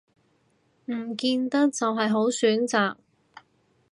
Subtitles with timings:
[0.85, 2.95] 唔見得就係好選擇